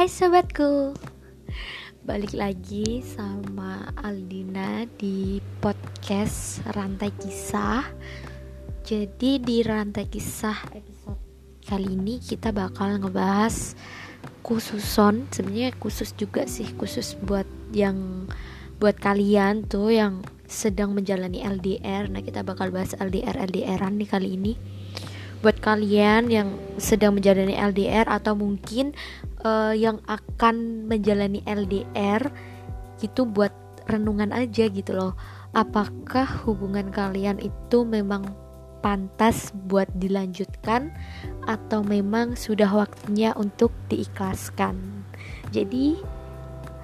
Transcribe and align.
Hai 0.00 0.08
sobatku. 0.08 0.96
Balik 2.08 2.32
lagi 2.32 3.04
sama 3.04 3.84
Aldina 4.00 4.88
di 4.96 5.44
podcast 5.60 6.64
Rantai 6.72 7.12
Kisah. 7.20 7.84
Jadi 8.80 9.36
di 9.44 9.60
Rantai 9.60 10.08
Kisah 10.08 10.72
episode 10.72 11.20
kali 11.68 12.00
ini 12.00 12.16
kita 12.16 12.48
bakal 12.48 12.96
ngebahas 12.96 13.76
khususon. 14.40 15.28
Sebenarnya 15.36 15.76
khusus 15.76 16.16
juga 16.16 16.48
sih 16.48 16.72
Khusus 16.80 17.20
buat 17.20 17.44
yang 17.76 18.24
Buat 18.80 19.04
kalian 19.04 19.68
tuh 19.68 19.92
yang 19.92 20.24
sedang 20.48 20.96
menjalani 20.96 21.44
LDR 21.44 22.08
Nah 22.08 22.24
kita 22.24 22.40
bakal 22.40 22.72
bahas 22.72 22.96
LDR-LDRan 22.96 24.00
nih 24.00 24.08
kali 24.08 24.32
ini 24.32 24.56
buat 25.40 25.56
kalian 25.60 26.28
yang 26.28 26.48
sedang 26.76 27.16
menjalani 27.16 27.56
LDR 27.56 28.04
atau 28.08 28.36
mungkin 28.36 28.92
uh, 29.44 29.72
yang 29.72 30.04
akan 30.04 30.84
menjalani 30.84 31.40
LDR 31.48 32.28
gitu 33.00 33.24
buat 33.24 33.52
renungan 33.88 34.30
aja 34.36 34.68
gitu 34.68 34.92
loh. 34.92 35.12
Apakah 35.56 36.46
hubungan 36.46 36.92
kalian 36.92 37.40
itu 37.42 37.82
memang 37.82 38.22
pantas 38.80 39.52
buat 39.68 39.88
dilanjutkan 39.98 40.94
atau 41.44 41.82
memang 41.82 42.36
sudah 42.38 42.70
waktunya 42.70 43.34
untuk 43.34 43.72
diikhlaskan? 43.88 44.76
Jadi 45.50 45.98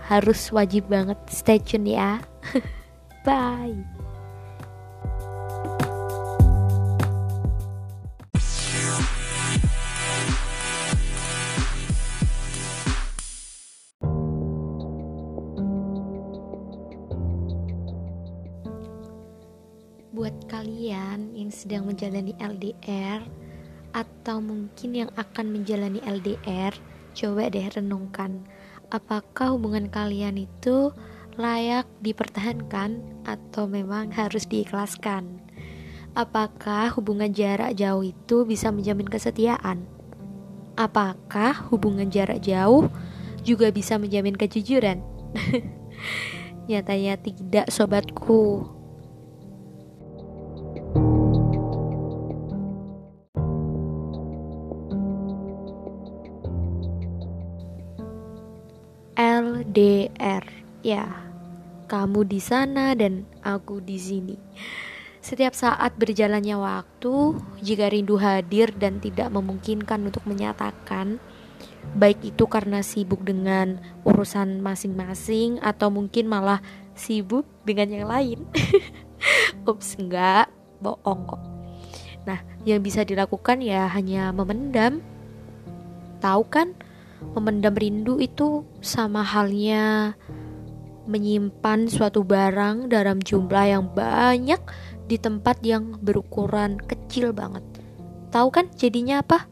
harus 0.08 0.50
wajib 0.50 0.88
banget 0.90 1.18
stay 1.28 1.60
tune 1.60 1.92
ya. 1.92 2.18
Bye 3.26 3.95
buat 20.16 20.48
kalian 20.48 21.36
yang 21.36 21.52
sedang 21.52 21.84
menjalani 21.84 22.32
LDR 22.40 23.20
atau 23.92 24.40
mungkin 24.40 25.04
yang 25.04 25.10
akan 25.12 25.52
menjalani 25.52 26.00
LDR, 26.08 26.72
coba 27.12 27.52
deh 27.52 27.68
renungkan 27.68 28.48
apakah 28.88 29.54
hubungan 29.54 29.90
kalian 29.90 30.48
itu 30.48 30.94
layak 31.36 31.84
dipertahankan 32.00 33.02
atau 33.28 33.68
memang 33.68 34.08
harus 34.14 34.48
diikhlaskan. 34.48 35.42
Apakah 36.16 36.96
hubungan 36.96 37.28
jarak 37.36 37.76
jauh 37.76 38.00
itu 38.00 38.48
bisa 38.48 38.72
menjamin 38.72 39.04
kesetiaan? 39.04 39.84
Apakah 40.80 41.68
hubungan 41.68 42.08
jarak 42.08 42.40
jauh 42.40 42.88
juga 43.44 43.68
bisa 43.68 44.00
menjamin 44.00 44.32
kejujuran? 44.32 45.04
Nyatanya 46.72 47.20
tidak, 47.20 47.68
sobatku. 47.68 48.75
LDR. 59.66 60.46
Ya, 60.86 61.10
kamu 61.90 62.22
di 62.30 62.38
sana 62.38 62.94
dan 62.94 63.26
aku 63.42 63.82
di 63.82 63.98
sini. 63.98 64.38
Setiap 65.18 65.58
saat 65.58 65.98
berjalannya 65.98 66.54
waktu, 66.54 67.34
jika 67.58 67.90
rindu 67.90 68.14
hadir 68.14 68.70
dan 68.78 69.02
tidak 69.02 69.26
memungkinkan 69.34 70.06
untuk 70.06 70.22
menyatakan, 70.22 71.18
baik 71.98 72.22
itu 72.22 72.46
karena 72.46 72.78
sibuk 72.86 73.26
dengan 73.26 73.82
urusan 74.06 74.62
masing-masing 74.62 75.58
atau 75.58 75.90
mungkin 75.90 76.30
malah 76.30 76.62
sibuk 76.94 77.42
dengan 77.66 77.90
yang 77.90 78.06
lain. 78.06 78.46
Ups, 79.70 79.98
enggak, 79.98 80.46
bohong 80.78 81.26
kok. 81.26 81.42
Nah, 82.22 82.38
yang 82.62 82.78
bisa 82.78 83.02
dilakukan 83.02 83.58
ya 83.58 83.90
hanya 83.90 84.30
memendam. 84.30 85.02
Tahu 86.22 86.42
kan? 86.46 86.70
Memendam 87.36 87.76
rindu 87.76 88.20
itu 88.20 88.64
sama 88.80 89.20
halnya 89.20 90.16
menyimpan 91.06 91.86
suatu 91.86 92.26
barang 92.26 92.90
dalam 92.90 93.22
jumlah 93.22 93.66
yang 93.70 93.86
banyak 93.94 94.58
di 95.06 95.16
tempat 95.16 95.62
yang 95.62 95.96
berukuran 96.02 96.82
kecil 96.82 97.30
banget. 97.30 97.62
Tahu 98.34 98.48
kan 98.50 98.66
jadinya 98.74 99.22
apa? 99.22 99.46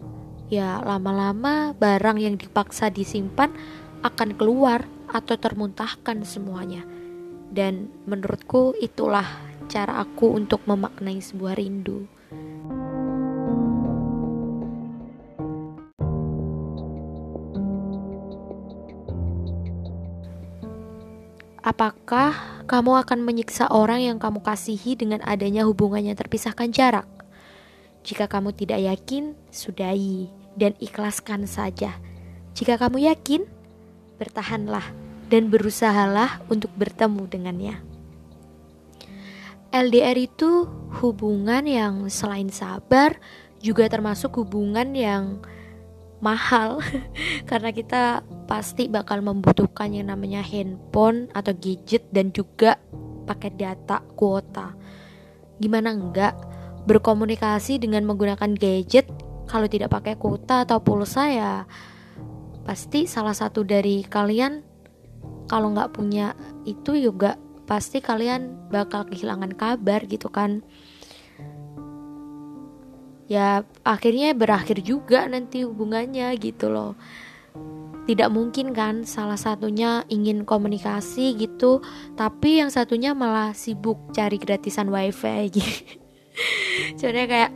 Ya, 0.50 0.82
lama-lama 0.82 1.72
barang 1.78 2.18
yang 2.20 2.36
dipaksa 2.36 2.90
disimpan 2.90 3.54
akan 4.02 4.36
keluar 4.36 4.84
atau 5.08 5.38
termuntahkan 5.38 6.26
semuanya. 6.26 6.82
Dan 7.54 7.86
menurutku 8.04 8.74
itulah 8.82 9.24
cara 9.70 10.02
aku 10.02 10.34
untuk 10.34 10.66
memaknai 10.66 11.22
sebuah 11.22 11.56
rindu. 11.56 12.10
Apakah 21.64 22.60
kamu 22.68 23.08
akan 23.08 23.24
menyiksa 23.24 23.72
orang 23.72 24.04
yang 24.04 24.20
kamu 24.20 24.44
kasihi 24.44 25.00
dengan 25.00 25.24
adanya 25.24 25.64
hubungan 25.64 26.04
yang 26.04 26.12
terpisahkan 26.12 26.68
jarak? 26.68 27.08
Jika 28.04 28.28
kamu 28.28 28.52
tidak 28.52 28.84
yakin, 28.84 29.32
sudahi 29.48 30.28
dan 30.60 30.76
ikhlaskan 30.76 31.48
saja. 31.48 31.96
Jika 32.52 32.76
kamu 32.76 33.08
yakin, 33.08 33.48
bertahanlah 34.20 34.84
dan 35.32 35.48
berusahalah 35.48 36.44
untuk 36.52 36.68
bertemu 36.76 37.32
dengannya. 37.32 37.76
LDR 39.72 40.20
itu 40.20 40.68
hubungan 41.00 41.64
yang 41.64 42.12
selain 42.12 42.52
sabar 42.52 43.16
juga 43.64 43.88
termasuk 43.88 44.36
hubungan 44.36 44.92
yang 44.92 45.40
mahal 46.20 46.84
karena 47.48 47.72
kita 47.72 48.20
pasti 48.44 48.86
bakal 48.86 49.24
membutuhkan 49.24 49.92
yang 49.96 50.12
namanya 50.12 50.44
handphone 50.44 51.32
atau 51.32 51.56
gadget 51.56 52.04
dan 52.12 52.30
juga 52.30 52.76
paket 53.24 53.56
data 53.56 54.04
kuota. 54.14 54.76
Gimana 55.58 55.96
enggak? 55.96 56.36
Berkomunikasi 56.84 57.80
dengan 57.80 58.04
menggunakan 58.04 58.52
gadget 58.52 59.08
kalau 59.48 59.64
tidak 59.68 59.92
pakai 59.92 60.20
kuota 60.20 60.68
atau 60.68 60.80
pulsa 60.84 61.28
ya 61.32 61.52
pasti 62.64 63.04
salah 63.04 63.36
satu 63.36 63.60
dari 63.60 64.00
kalian 64.08 64.64
kalau 65.48 65.76
nggak 65.76 65.92
punya 65.92 66.32
itu 66.64 66.96
juga 66.96 67.36
pasti 67.68 68.00
kalian 68.00 68.72
bakal 68.72 69.04
kehilangan 69.08 69.52
kabar 69.56 70.04
gitu 70.04 70.28
kan. 70.28 70.60
Ya 73.24 73.64
akhirnya 73.88 74.36
berakhir 74.36 74.84
juga 74.84 75.24
nanti 75.24 75.64
hubungannya 75.64 76.28
gitu 76.36 76.68
loh 76.68 76.92
tidak 78.04 78.28
mungkin 78.28 78.76
kan 78.76 79.08
salah 79.08 79.40
satunya 79.40 80.04
ingin 80.12 80.44
komunikasi 80.44 81.32
gitu 81.40 81.80
tapi 82.14 82.60
yang 82.60 82.68
satunya 82.68 83.16
malah 83.16 83.56
sibuk 83.56 83.96
cari 84.12 84.36
gratisan 84.36 84.92
wifi. 84.92 85.48
Gitu 85.54 86.02
soalnya 86.98 87.26
kayak 87.30 87.52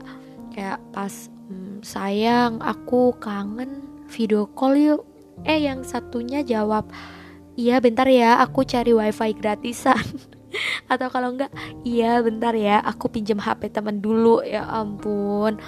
kayak 0.54 0.78
pas 0.94 1.10
hmm, 1.50 1.82
sayang 1.82 2.62
aku 2.62 3.10
kangen 3.18 3.82
video 4.06 4.46
call 4.54 4.78
yuk. 4.78 5.02
Eh 5.42 5.66
yang 5.66 5.82
satunya 5.82 6.46
jawab 6.46 6.86
iya 7.58 7.82
bentar 7.82 8.06
ya 8.06 8.38
aku 8.38 8.62
cari 8.62 8.94
wifi 8.94 9.34
gratisan. 9.34 9.98
Atau 10.92 11.10
kalau 11.10 11.34
enggak 11.34 11.50
iya 11.82 12.22
bentar 12.22 12.54
ya 12.54 12.78
aku 12.80 13.10
pinjam 13.10 13.42
HP 13.42 13.74
teman 13.74 13.98
dulu. 13.98 14.46
Ya 14.46 14.62
ampun 14.64 15.58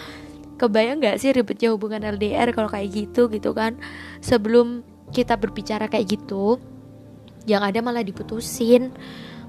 kebayang 0.61 1.01
nggak 1.01 1.17
sih 1.17 1.33
ribetnya 1.33 1.73
hubungan 1.73 2.05
LDR 2.05 2.53
kalau 2.53 2.69
kayak 2.69 2.93
gitu 2.93 3.33
gitu 3.33 3.57
kan? 3.57 3.81
Sebelum 4.21 4.85
kita 5.17 5.41
berbicara 5.41 5.89
kayak 5.89 6.21
gitu 6.21 6.61
yang 7.49 7.65
ada 7.65 7.81
malah 7.81 8.05
diputusin. 8.05 8.93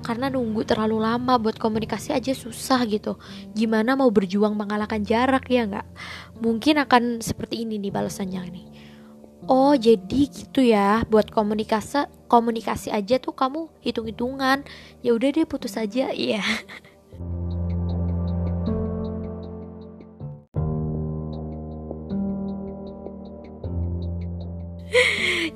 Karena 0.01 0.33
nunggu 0.33 0.65
terlalu 0.65 0.97
lama 0.97 1.37
buat 1.37 1.61
komunikasi 1.61 2.09
aja 2.09 2.33
susah 2.33 2.81
gitu. 2.89 3.21
Gimana 3.53 3.93
mau 3.93 4.09
berjuang 4.09 4.57
mengalahkan 4.57 5.05
jarak 5.05 5.45
ya 5.45 5.69
nggak? 5.69 5.87
Mungkin 6.41 6.81
akan 6.81 7.21
seperti 7.21 7.61
ini 7.61 7.77
nih 7.77 7.93
balasannya 7.93 8.41
nih. 8.49 8.65
Oh 9.45 9.77
jadi 9.77 10.25
gitu 10.25 10.65
ya 10.65 11.05
buat 11.05 11.29
komunikasi 11.29 12.09
komunikasi 12.25 12.93
aja 12.93 13.17
tuh 13.17 13.33
kamu 13.33 13.69
hitung 13.81 14.09
hitungan 14.09 14.65
ya 15.05 15.13
udah 15.13 15.29
deh 15.33 15.45
putus 15.45 15.77
aja. 15.77 16.09
Iya 16.09 16.41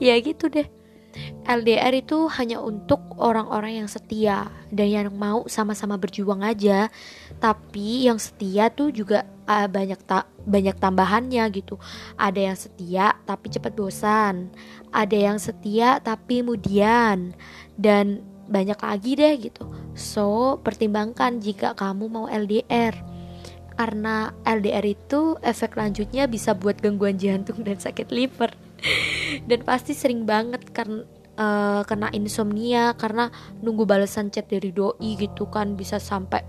ya 0.06 0.16
gitu 0.22 0.46
deh 0.54 0.69
LDR 1.46 1.94
itu 1.96 2.28
hanya 2.28 2.60
untuk 2.60 3.00
orang-orang 3.16 3.84
yang 3.84 3.90
setia 3.90 4.52
dan 4.74 4.88
yang 4.92 5.07
mau 5.16 5.48
sama-sama 5.48 5.96
berjuang 5.96 6.44
aja. 6.44 6.92
Tapi 7.40 8.10
yang 8.10 8.19
setia 8.19 8.68
tuh 8.68 8.92
juga 8.92 9.24
uh, 9.48 9.68
banyak 9.69 10.00
tak 10.04 10.28
banyak 10.44 10.75
tambahannya 10.75 11.44
gitu. 11.56 11.80
Ada 12.19 12.52
yang 12.52 12.57
setia 12.57 13.16
tapi 13.24 13.48
cepat 13.48 13.74
bosan. 13.78 14.52
Ada 14.92 15.31
yang 15.31 15.38
setia 15.40 16.04
tapi 16.04 16.44
kemudian 16.44 17.31
dan 17.80 18.25
banyak 18.46 18.78
lagi 18.78 19.12
deh 19.18 19.34
gitu. 19.40 19.66
So, 19.96 20.60
pertimbangkan 20.62 21.40
jika 21.40 21.74
kamu 21.74 22.12
mau 22.12 22.25
LDR. 22.28 22.94
Karena 23.75 24.31
LDR 24.48 24.88
itu 24.88 25.36
efek 25.44 25.75
lanjutnya 25.75 26.31
bisa 26.31 26.56
buat 26.56 26.80
gangguan 26.80 27.19
jantung 27.19 27.60
dan 27.63 27.75
sakit 27.75 28.07
liver. 28.07 28.65
dan 29.50 29.60
pasti 29.64 29.94
sering 29.94 30.24
banget 30.24 30.66
karena 30.72 31.04
uh, 31.40 31.82
kena 31.86 32.12
insomnia 32.12 32.96
karena 32.96 33.30
nunggu 33.62 33.84
balasan 33.88 34.32
chat 34.32 34.48
dari 34.48 34.72
doi 34.72 35.20
gitu 35.20 35.48
kan. 35.48 35.78
Bisa 35.78 36.00
sampai 36.02 36.44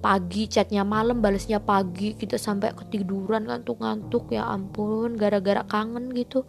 pagi 0.00 0.48
chatnya 0.48 0.80
malam 0.80 1.20
balasnya 1.20 1.60
pagi 1.60 2.16
kita 2.16 2.40
sampai 2.40 2.72
ketiduran 2.76 3.48
ngantuk-ngantuk. 3.48 4.32
Ya 4.32 4.48
ampun 4.48 5.16
gara-gara 5.16 5.64
kangen 5.66 6.12
gitu. 6.16 6.44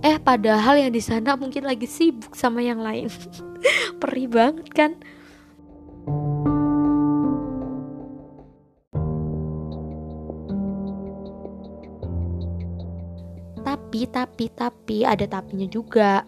Eh 0.00 0.18
padahal 0.18 0.80
yang 0.80 0.92
di 0.92 1.02
sana 1.04 1.36
mungkin 1.38 1.68
lagi 1.68 1.86
sibuk 1.86 2.34
sama 2.34 2.64
yang 2.64 2.80
lain. 2.80 3.08
Perih 4.00 4.28
banget 4.28 4.68
kan 4.72 4.92
tapi 13.74 14.06
tapi 14.06 14.46
tapi 14.54 15.02
ada 15.02 15.26
tapinya 15.26 15.66
juga 15.66 16.22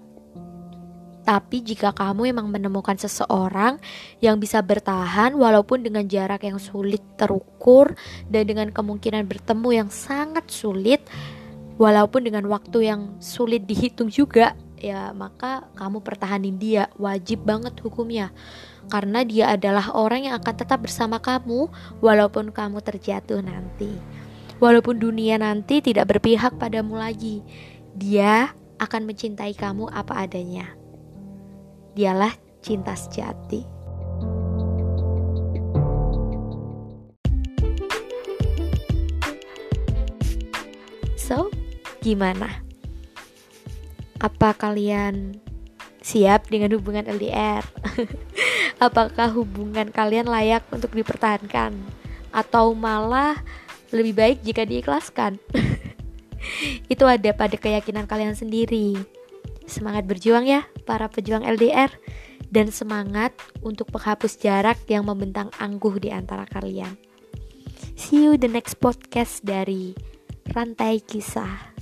tapi 1.26 1.58
jika 1.58 1.90
kamu 1.90 2.30
memang 2.30 2.46
menemukan 2.46 2.94
seseorang 2.94 3.82
yang 4.22 4.38
bisa 4.38 4.62
bertahan 4.62 5.34
walaupun 5.34 5.82
dengan 5.82 6.06
jarak 6.06 6.46
yang 6.46 6.62
sulit 6.62 7.02
terukur 7.18 7.98
dan 8.30 8.46
dengan 8.46 8.70
kemungkinan 8.70 9.26
bertemu 9.26 9.82
yang 9.82 9.90
sangat 9.90 10.46
sulit, 10.46 11.02
walaupun 11.82 12.30
dengan 12.30 12.46
waktu 12.46 12.86
yang 12.86 13.18
sulit 13.18 13.66
dihitung 13.66 14.06
juga, 14.06 14.54
ya 14.78 15.10
maka 15.10 15.66
kamu 15.74 15.98
pertahanin 15.98 16.62
dia, 16.62 16.94
wajib 16.94 17.42
banget 17.42 17.74
hukumnya. 17.82 18.30
Karena 18.86 19.26
dia 19.26 19.50
adalah 19.50 19.98
orang 19.98 20.30
yang 20.30 20.38
akan 20.38 20.54
tetap 20.54 20.78
bersama 20.78 21.18
kamu 21.18 21.66
walaupun 22.06 22.54
kamu 22.54 22.78
terjatuh 22.86 23.42
nanti. 23.42 23.98
Walaupun 24.56 24.96
dunia 24.96 25.36
nanti 25.36 25.84
tidak 25.84 26.16
berpihak 26.16 26.56
padamu 26.56 26.96
lagi, 26.96 27.44
dia 27.92 28.56
akan 28.80 29.08
mencintai 29.08 29.52
kamu 29.56 29.88
apa 29.92 30.24
adanya 30.24 30.76
dialah 31.96 32.36
cinta 32.60 32.92
sejati. 32.92 33.64
So, 41.16 41.48
gimana? 42.04 42.62
Apa 44.20 44.52
kalian 44.54 45.40
siap 46.04 46.52
dengan 46.52 46.76
hubungan 46.76 47.08
LDR? 47.08 47.64
Apakah 48.86 49.32
hubungan 49.32 49.88
kalian 49.88 50.28
layak 50.28 50.68
untuk 50.68 50.92
dipertahankan? 50.92 51.72
Atau 52.30 52.76
malah 52.76 53.40
lebih 53.96 54.14
baik 54.14 54.38
jika 54.44 54.68
diikhlaskan? 54.68 55.40
Itu 56.92 57.08
ada 57.08 57.32
pada 57.32 57.56
keyakinan 57.56 58.04
kalian 58.06 58.36
sendiri. 58.36 58.94
Semangat 59.66 60.06
berjuang 60.06 60.46
ya 60.46 60.68
para 60.86 61.10
pejuang 61.10 61.42
LDR 61.42 61.90
dan 62.52 62.70
semangat 62.70 63.34
untuk 63.64 63.90
menghapus 63.90 64.38
jarak 64.38 64.78
yang 64.86 65.08
membentang 65.08 65.50
angkuh 65.58 65.98
di 65.98 66.14
antara 66.14 66.46
kalian. 66.46 66.94
See 67.96 68.22
you 68.28 68.38
the 68.38 68.46
next 68.46 68.78
podcast 68.78 69.42
dari 69.42 69.96
Rantai 70.52 71.02
Kisah. 71.02 71.75